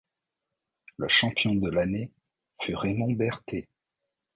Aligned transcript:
Le 0.97 1.07
champion 1.07 1.53
de 1.53 1.69
l'année 1.69 2.11
fut 2.59 2.73
Raymond 2.73 3.11
Berthet. 3.11 3.67